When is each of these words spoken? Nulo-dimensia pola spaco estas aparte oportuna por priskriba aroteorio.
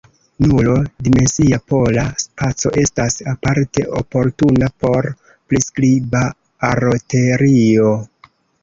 Nulo-dimensia 0.43 1.59
pola 1.73 2.05
spaco 2.23 2.73
estas 2.85 3.19
aparte 3.35 3.87
oportuna 4.03 4.73
por 4.87 5.11
priskriba 5.29 6.27
aroteorio. 6.73 7.97